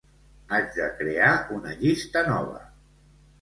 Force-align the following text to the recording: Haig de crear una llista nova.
Haig 0.55 0.71
de 0.77 0.87
crear 1.01 1.33
una 1.57 1.75
llista 1.83 2.25
nova. 2.31 2.65